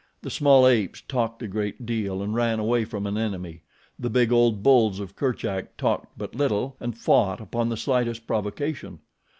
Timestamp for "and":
2.23-2.33, 6.79-6.97